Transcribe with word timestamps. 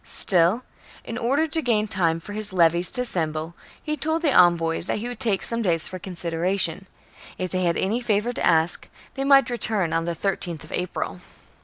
Still, 0.03 0.63
in 1.05 1.15
order 1.15 1.45
to 1.45 1.61
gain 1.61 1.87
time 1.87 2.19
for 2.19 2.33
his 2.33 2.51
levies 2.51 2.89
to 2.89 3.01
assemble, 3.01 3.53
he 3.83 3.95
told 3.95 4.23
the 4.23 4.31
envoys 4.33 4.87
that 4.87 4.97
he 4.97 5.07
would 5.07 5.19
take 5.19 5.43
some 5.43 5.61
days 5.61 5.87
for 5.87 5.99
consideration: 5.99 6.87
if 7.37 7.51
they 7.51 7.65
had 7.65 7.77
any 7.77 8.01
favour 8.01 8.33
to 8.33 8.43
ask, 8.43 8.89
they 9.13 9.23
might 9.23 9.51
return 9.51 9.93
on 9.93 10.05
the 10.05 10.15
13 10.15 10.57
th 10.57 10.63
of 10.63 10.71
April. 10.71 11.21